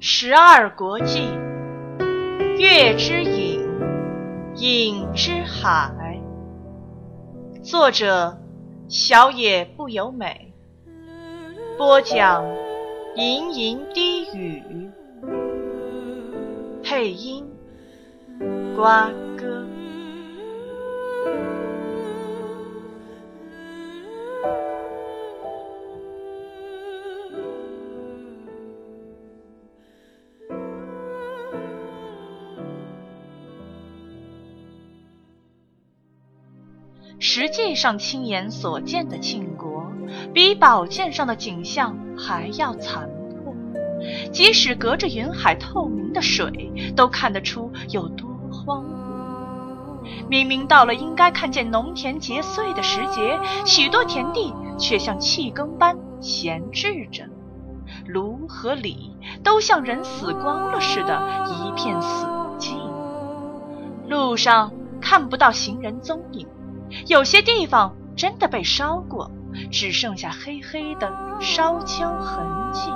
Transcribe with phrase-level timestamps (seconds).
[0.00, 1.28] 十二国记，
[2.58, 3.64] 月之影，
[4.56, 6.20] 影之海。
[7.62, 8.36] 作者：
[8.88, 10.52] 小野不由美。
[11.76, 12.44] 播讲：
[13.14, 14.90] 吟吟低语。
[16.82, 17.46] 配音：
[18.74, 19.08] 瓜
[37.78, 39.84] 上，亲眼所见的庆国，
[40.34, 43.54] 比宝剑上的景象还要残破。
[44.32, 48.98] 即使隔着云海透明的水，都看得出有多荒芜。
[50.28, 57.24] 明明到了应该看见农田结穗的时节，许多田地却像弃耕般闲置着，
[58.06, 62.26] 芦和李都像人死光了似的，一片死
[62.58, 62.74] 寂。
[64.08, 66.48] 路上看不到行人踪影。
[67.06, 69.30] 有些地方真的被烧过，
[69.70, 72.90] 只剩下黑黑的烧焦痕迹。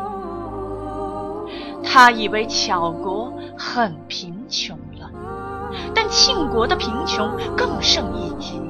[1.85, 5.11] 他以为巧国很贫穷了，
[5.95, 8.61] 但庆国的贫穷更胜一级。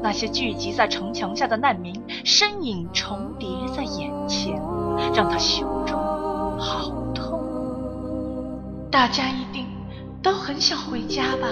[0.00, 4.60] 那些聚集在城墙下的难民身影重叠在眼前，
[5.14, 5.96] 让他胸中
[6.58, 7.38] 好痛。
[8.90, 9.66] 大家一定
[10.22, 11.48] 都很想回家吧。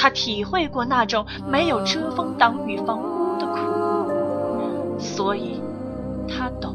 [0.00, 5.60] 他体会过那种没有遮风挡雨房屋的苦，所以
[6.26, 6.74] 他懂。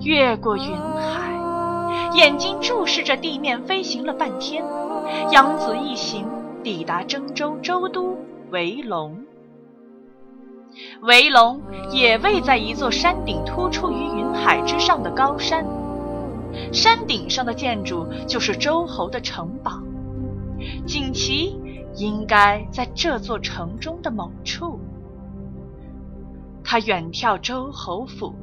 [0.00, 4.64] 越过云海，眼睛注视着地面飞行了半天，
[5.30, 6.26] 杨子一行
[6.64, 8.16] 抵达征州州都
[8.50, 9.14] 围龙。
[11.02, 11.60] 围龙
[11.90, 15.66] 也位在一座山顶突出于云海之上的高山，
[16.72, 19.72] 山顶上的建筑就是周侯的城堡，
[20.86, 21.60] 锦旗。
[21.96, 24.80] 应该在这座城中的某处。
[26.62, 28.34] 他远眺周侯府，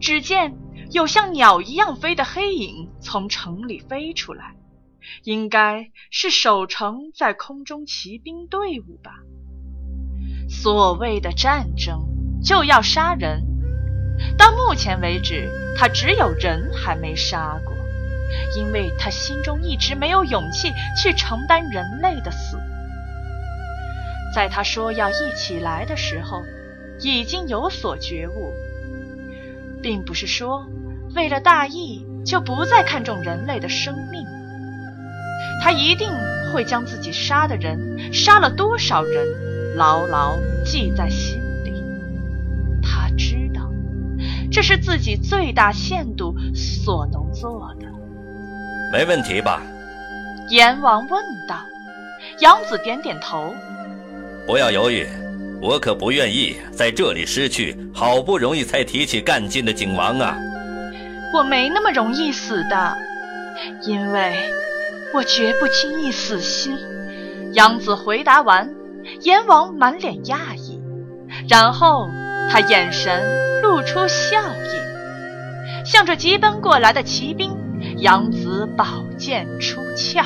[0.00, 0.56] 只见
[0.90, 4.56] 有像鸟一样飞的黑影从城里飞出来，
[5.22, 9.12] 应该是守城在空中骑兵队伍吧。
[10.48, 12.00] 所谓的战争
[12.42, 13.44] 就要杀人，
[14.38, 17.74] 到目前为止，他只有人还没杀过，
[18.56, 22.58] 因为他心中一直没有勇气去承担人类的死。
[24.38, 26.44] 在他说要一起来的时候，
[27.00, 28.52] 已经有所觉悟，
[29.82, 30.64] 并不是说
[31.16, 34.24] 为了大义就不再看重人类的生命。
[35.60, 36.08] 他一定
[36.52, 41.72] 会将自己杀的人、杀了多少人，牢牢记在心里。
[42.80, 43.68] 他知道，
[44.52, 47.88] 这是自己最大限度所能做的。
[48.92, 49.60] 没问题吧？
[50.50, 51.56] 阎王问道。
[52.38, 53.52] 杨子点点头。
[54.48, 55.06] 不要犹豫，
[55.60, 60.38] 我可不愿意在这里失去好不容易才提起干劲的景王啊！
[61.34, 62.96] 我没那么容易死的，
[63.82, 64.32] 因为
[65.12, 66.74] 我绝不轻易死心。
[67.52, 68.74] 杨子回答完，
[69.20, 70.80] 阎王满脸讶异，
[71.46, 72.08] 然后
[72.50, 77.54] 他眼神露出笑意，向着急奔过来的骑兵，
[77.98, 78.86] 杨子宝
[79.18, 80.24] 剑出鞘，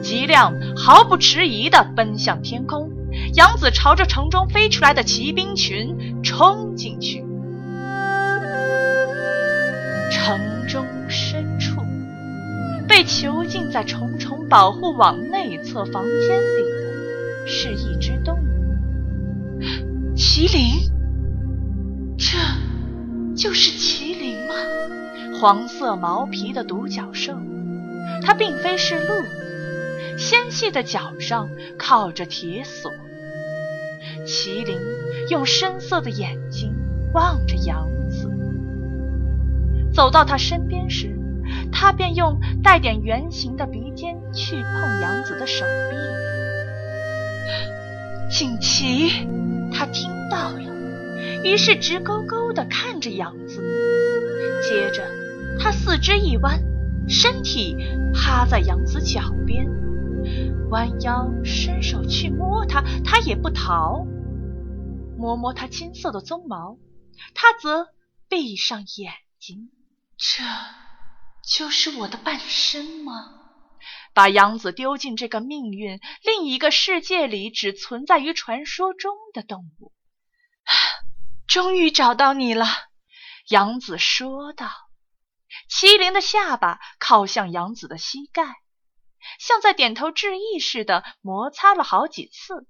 [0.00, 2.90] 吉亮毫不迟疑地奔向天空。
[3.34, 7.24] 杨子朝着城中飞出来的骑兵群冲进去。
[10.10, 11.80] 城中深处，
[12.88, 18.42] 被囚禁在重重保护网内侧房间里的是一只动物——
[20.16, 20.90] 麒麟。
[22.18, 22.36] 这
[23.36, 24.54] 就是麒麟吗？
[25.40, 27.34] 黄色毛皮的独角兽，
[28.22, 29.14] 它并非是鹿，
[30.18, 32.90] 纤细的脚上靠着铁锁。
[34.26, 34.78] 麒麟
[35.28, 36.74] 用深色的眼睛
[37.12, 38.30] 望着杨子，
[39.92, 41.16] 走到他身边时，
[41.72, 45.96] 他便用带点圆形的鼻尖去碰杨子的手臂。
[48.30, 49.10] 锦旗，
[49.72, 50.60] 他听到了，
[51.42, 53.60] 于是直勾勾地看着杨子。
[54.62, 55.02] 接着，
[55.58, 56.62] 他四肢一弯，
[57.08, 57.76] 身体
[58.14, 59.66] 趴在杨子脚边，
[60.70, 64.06] 弯腰伸手去摸他，他也不逃。
[65.20, 66.78] 摸摸它金色的鬃毛，
[67.34, 67.88] 他则
[68.26, 69.70] 闭上眼睛。
[70.16, 70.42] 这
[71.46, 73.34] 就是我的半生吗？
[74.14, 79.92] 把杨子丢进这个命运另一个世界里只存在于传说中的动物。
[81.46, 82.64] 终于找到你了，
[83.48, 84.70] 杨子说道。
[85.68, 88.56] 麒麟的下巴靠向杨子的膝盖，
[89.38, 92.66] 像在点头致意似的摩擦了好几次，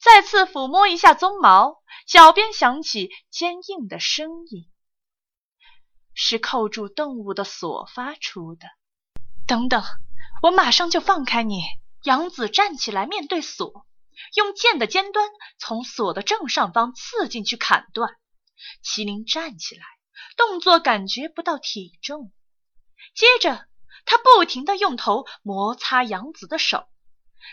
[0.00, 4.70] 再次抚摸一下鬃毛，脚边响起坚硬的声音，
[6.14, 8.66] 是扣住动物的锁发出的。
[9.46, 9.82] 等等，
[10.42, 11.62] 我马上就放开你。
[12.02, 13.86] 杨子站起来，面对锁，
[14.36, 15.28] 用剑的尖端
[15.58, 18.16] 从锁的正上方刺进去，砍断。
[18.82, 19.82] 麒麟站起来。
[20.36, 22.32] 动作感觉不到体重，
[23.14, 23.66] 接着
[24.04, 26.88] 他不停地用头摩擦杨子的手，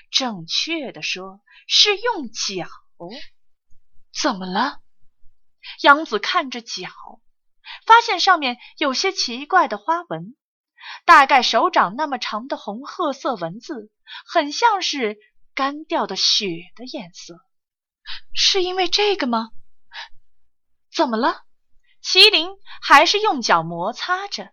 [0.10, 2.68] 正确的说是用脚。
[4.14, 4.80] 怎么了？
[5.82, 6.90] 杨子看着脚，
[7.86, 10.36] 发现上面有些奇怪的花纹，
[11.06, 13.92] 大概手掌那么长的红褐色文字，
[14.26, 15.18] 很像是
[15.56, 17.40] 干掉的血的颜色。
[18.34, 19.52] 是因为这个吗？
[20.94, 21.44] 怎么了？
[22.04, 22.50] 麒麟
[22.82, 24.46] 还是用脚摩擦着，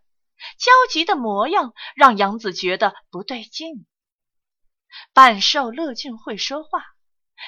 [0.58, 3.87] 焦急的模样让杨子觉得不对劲。
[5.12, 6.85] 半兽乐俊会说话，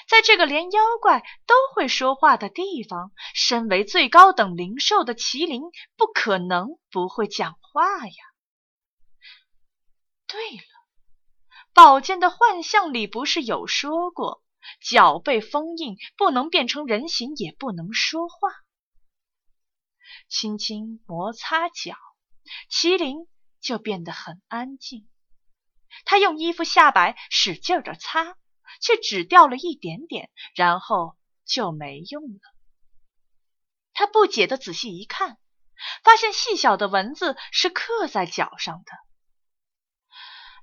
[0.09, 5.63] 在这个连妖怪都会说话的地方，身为最高等灵兽的麒麟
[5.97, 8.15] 不可能不会讲话呀。
[10.27, 10.63] 对了，
[11.73, 14.43] 宝剑的幻象里不是有说过，
[14.81, 18.51] 脚被封印，不能变成人形，也不能说话。
[20.29, 21.97] 轻轻摩擦脚，
[22.71, 23.27] 麒麟
[23.61, 25.09] 就变得很安静。
[26.05, 28.37] 他用衣服下摆使劲的擦，
[28.81, 32.41] 却只掉了一点点，然后就没用了。
[33.93, 35.39] 他不解的仔细一看，
[36.05, 38.93] 发现细小的文字是刻在脚上的。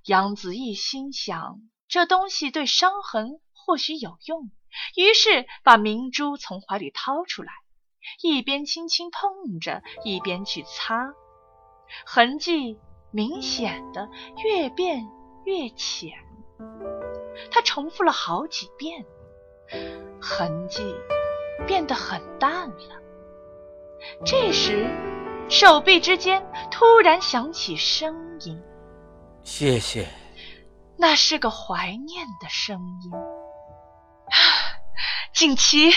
[0.03, 4.51] 杨子一心想，这东西对伤痕或许有用，
[4.95, 7.51] 于是把明珠从怀里掏出来。
[8.21, 11.13] 一边轻轻碰着，一边去擦，
[12.05, 12.79] 痕迹
[13.11, 14.09] 明显的
[14.45, 15.05] 越变
[15.47, 16.11] 越浅。
[17.49, 19.05] 他重复了好几遍，
[20.19, 20.93] 痕迹
[21.65, 23.01] 变得很淡了。
[24.25, 24.85] 这时，
[25.47, 28.61] 手臂之间突然响起声音
[29.41, 30.05] ：“谢谢。”
[30.99, 33.11] 那是个怀念的声音。
[35.33, 35.91] 锦旗。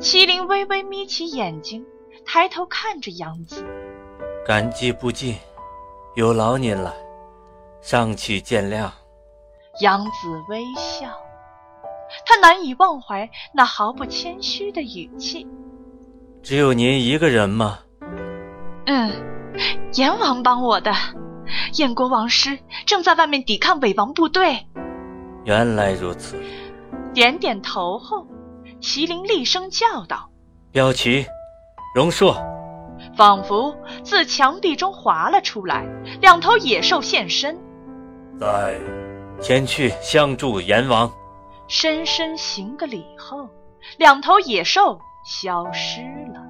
[0.00, 1.84] 麒麟微微眯起眼睛，
[2.24, 3.62] 抬头看着杨子，
[4.44, 5.36] 感激不尽，
[6.16, 6.92] 有劳您了，
[7.80, 8.90] 上去见谅。
[9.80, 10.10] 杨子
[10.48, 11.08] 微笑，
[12.26, 15.46] 他难以忘怀那毫不谦虚的语气。
[16.42, 17.78] 只有您一个人吗？
[18.86, 19.10] 嗯，
[19.94, 20.92] 阎王帮我的，
[21.74, 24.66] 燕国王师正在外面抵抗伪王部队。
[25.44, 26.36] 原来如此。
[27.14, 28.26] 点点头后。
[28.80, 30.30] 麒麟厉声叫道
[30.72, 31.26] ：“标旗，
[31.94, 32.34] 榕树！”
[33.14, 35.86] 仿佛自墙壁中滑了出来，
[36.22, 37.58] 两头野兽现身。
[38.40, 38.80] 在，
[39.38, 41.12] 前去相助阎王。
[41.68, 43.46] 深深行个礼后，
[43.98, 46.00] 两头野兽消失
[46.32, 46.42] 了。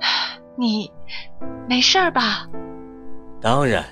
[0.58, 0.92] 你
[1.66, 2.46] 没事吧？
[3.40, 3.82] 当然。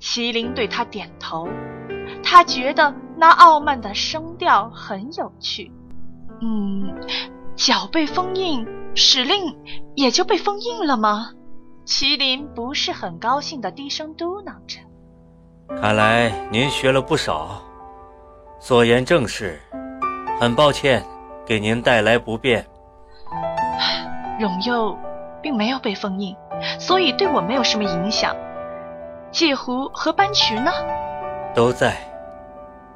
[0.00, 1.46] 麒麟对他点头，
[2.24, 5.70] 他觉得那傲慢的声调很有趣。
[6.40, 6.92] 嗯，
[7.54, 9.56] 脚被封印，使令
[9.94, 11.30] 也就被封印了吗？
[11.86, 14.80] 麒麟不是很高兴的低声嘟囔着。
[15.80, 17.60] 看来您学了不少，
[18.58, 19.60] 所言正是。
[20.40, 21.04] 很抱歉，
[21.46, 22.64] 给您带来不便。
[24.40, 24.96] 荣佑
[25.40, 26.36] 并没有被封印，
[26.78, 28.34] 所以对我没有什么影响。
[29.30, 30.72] 介湖和班渠呢？
[31.54, 31.96] 都在。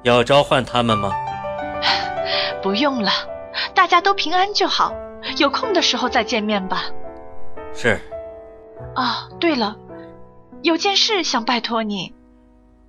[0.03, 1.13] 要召唤他们吗？
[2.63, 3.11] 不用了。
[3.75, 4.93] 大家都平安就好，
[5.39, 6.85] 有空的时候再见面吧。
[7.75, 8.01] 是。
[8.95, 9.77] 啊，对了，
[10.63, 12.15] 有件事想拜托你，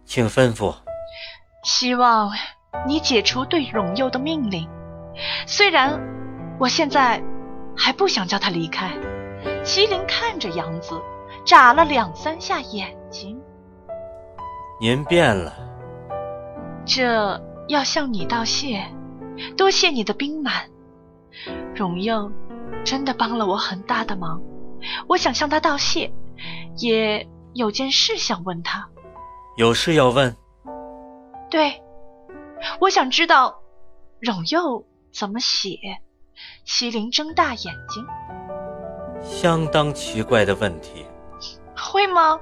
[0.07, 0.73] 请吩咐。
[1.63, 2.31] 希望
[2.87, 4.67] 你解除对荣佑的命令。
[5.45, 5.99] 虽然
[6.59, 7.21] 我现在
[7.75, 8.91] 还不想叫他离开。
[9.63, 10.99] 麒麟看着杨子，
[11.45, 13.39] 眨了两三下眼睛。
[14.79, 15.53] 您变了。
[16.85, 18.83] 这要向你道谢。
[19.55, 20.67] 多谢你的兵满，
[21.75, 22.31] 荣佑
[22.83, 24.41] 真的帮了我很大的忙，
[25.07, 26.11] 我想向他道谢，
[26.77, 28.89] 也有件事想问他。
[29.57, 30.35] 有事要问？
[31.49, 31.81] 对，
[32.79, 33.59] 我想知道
[34.19, 35.79] 荣佑怎么写。
[36.63, 38.05] 麒麟睁大眼睛，
[39.23, 41.07] 相当奇怪的问题。
[41.75, 42.39] 会吗？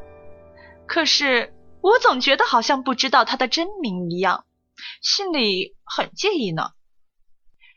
[0.86, 4.43] 可是我总觉得好像不知道他的真名一样，
[5.01, 6.72] 心里很介意呢。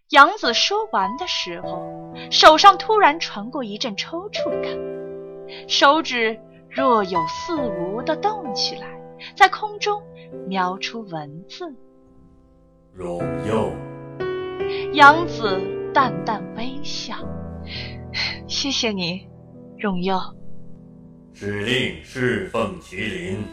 [0.08, 8.97] 杨子说完的时候，手上突然传过一阵抽搐感，手指若有似无的动起来，
[9.36, 10.02] 在空中
[10.46, 11.74] 描出文字。
[12.92, 13.72] 荣佑，
[14.92, 15.60] 杨子
[15.94, 17.16] 淡淡微笑，
[18.46, 19.28] 谢谢你，
[19.78, 20.18] 荣佑。
[21.32, 23.44] 指令侍奉麒麟，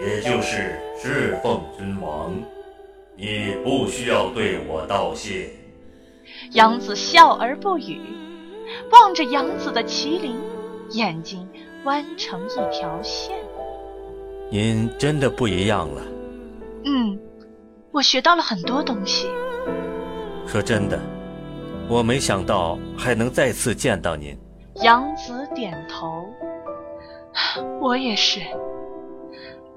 [0.00, 2.34] 也就是侍奉君王，
[3.16, 5.50] 你不需要对我道谢。
[6.52, 8.00] 杨子笑而不语，
[8.90, 10.36] 望着杨子的麒麟，
[10.90, 11.48] 眼睛
[11.84, 13.41] 弯成一条线。
[14.52, 16.02] 您真的不一样了。
[16.84, 17.18] 嗯。
[17.90, 19.26] 我学到了很多东西。
[20.46, 21.00] 说真的，
[21.88, 24.38] 我没想到还能再次见到您。
[24.82, 26.26] 杨子点头。
[27.80, 28.40] 我也是。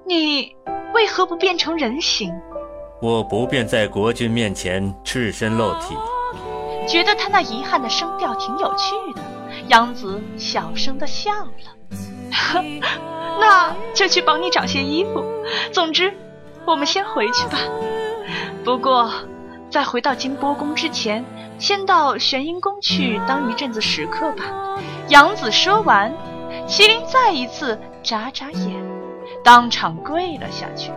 [0.06, 0.54] 你
[0.94, 2.34] 为何不变成人形？
[3.02, 5.96] 我不便在国君面前赤身露体。
[6.86, 9.22] 觉得他那遗憾的声调挺有趣的，
[9.70, 12.62] 杨子小声的笑了。
[13.40, 15.24] 那就去帮你找些衣服。
[15.72, 16.14] 总之，
[16.66, 17.58] 我们先回去吧。
[18.64, 19.12] 不过，
[19.70, 21.24] 在回到金波宫之前，
[21.60, 24.44] 先到玄阴宫去当一阵子食客吧。
[25.10, 26.12] 杨子说完，
[26.68, 28.84] 麒麟再一次眨眨眼，
[29.44, 30.92] 当场跪了下去，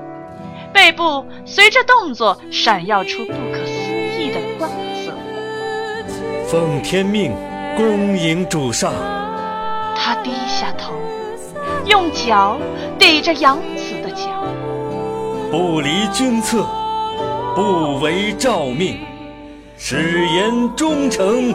[0.72, 4.70] 背部随着动作闪耀出不可思议的光
[5.04, 5.12] 泽。
[6.46, 7.32] 奉天命，
[7.76, 8.92] 恭迎主上。
[9.94, 10.94] 他低下头，
[11.88, 12.58] 用脚
[12.98, 14.44] 抵着杨子的脚，
[15.50, 16.66] 不离君侧。
[17.54, 19.00] 不违诏命，
[19.76, 21.52] 誓言忠诚，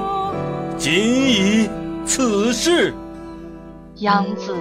[0.75, 1.69] 仅以
[2.05, 2.93] 此事。
[3.97, 4.57] 杨子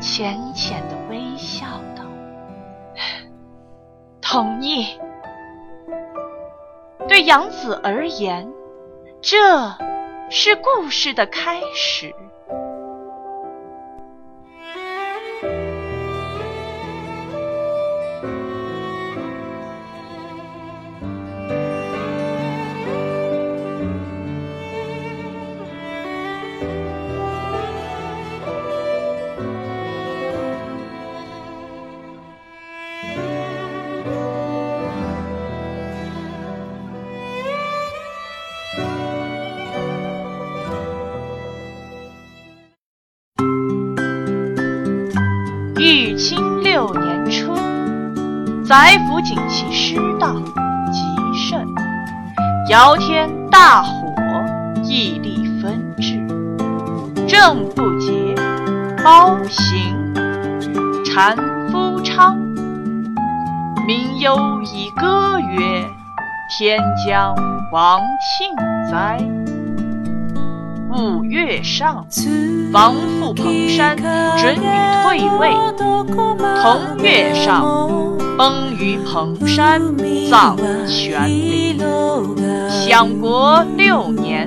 [0.00, 1.64] 浅浅的微笑
[1.96, 2.02] 道
[4.20, 4.98] ：“同意。”
[7.08, 8.52] 对杨子而言，
[9.22, 9.38] 这
[10.28, 12.14] 是故事的开始。
[48.68, 51.00] 宰府景气失当极
[51.38, 51.64] 甚，
[52.68, 54.12] 尧天大火，
[54.82, 56.18] 义力分治，
[57.28, 58.34] 政不节，
[59.04, 60.14] 包行，
[61.04, 61.36] 禅
[61.70, 62.36] 夫昌。
[63.86, 65.84] 民忧以歌曰
[66.58, 67.36] ：“天将
[67.70, 68.00] 亡
[68.36, 68.52] 庆
[68.90, 69.20] 哉！”
[70.96, 72.06] 五月上，
[72.72, 73.94] 王父彭山
[74.38, 74.64] 准予
[75.02, 75.50] 退位。
[76.62, 77.62] 同月上，
[78.38, 79.78] 崩于彭山，
[80.30, 81.78] 葬玄陵。
[82.70, 84.46] 享国六年，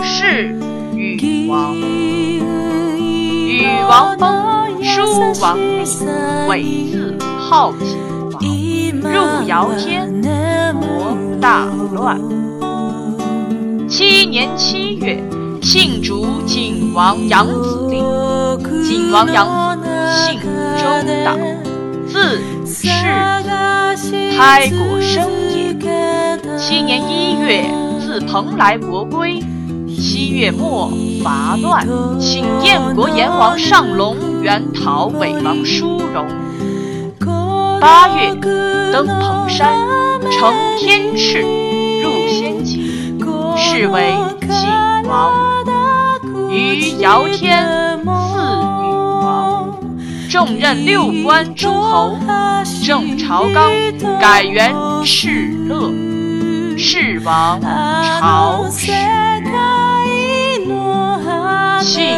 [0.00, 0.56] 谥
[0.94, 1.74] 禹王。
[1.76, 5.02] 禹王崩，叔
[5.42, 5.84] 王立，
[6.48, 7.98] 韦字号景
[8.32, 9.12] 王。
[9.12, 10.10] 入尧天，
[10.80, 12.18] 国大乱。
[13.86, 15.22] 七年七月。
[15.60, 18.02] 庆烛景王杨子令，
[18.82, 20.40] 景王杨子姓
[20.78, 20.84] 周
[21.24, 21.38] 党，
[22.08, 22.88] 字世
[23.96, 25.70] 子，开国生也。
[26.58, 29.40] 七年一月，自蓬莱国归。
[29.88, 30.90] 七月末
[31.22, 31.86] 伐乱，
[32.18, 36.26] 请燕国阎王上龙元讨伪王叔荣。
[37.80, 38.34] 八月，
[38.92, 39.74] 登蓬山，
[40.30, 41.40] 乘天翅，
[42.02, 43.18] 入仙境，
[43.56, 44.14] 是为
[50.40, 52.16] 重任六官诸侯。
[52.82, 53.70] 正朝纲
[54.18, 55.92] 改元敕勒，
[56.78, 58.90] 敕王朝始。
[61.82, 62.16] 庆